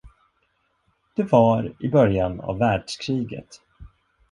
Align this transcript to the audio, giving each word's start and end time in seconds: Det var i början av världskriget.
Det 1.15 1.23
var 1.23 1.73
i 1.79 1.89
början 1.89 2.39
av 2.39 2.57
världskriget. 2.57 3.61